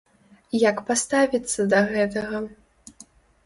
Як 0.69 0.81
паставіцца 0.87 1.67
да 1.77 1.85
гэтага? 1.95 2.45